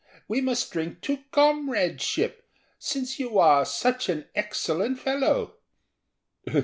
[0.27, 2.43] We must drink to Comradeship,
[2.79, 5.57] since you are such an excellent fellow."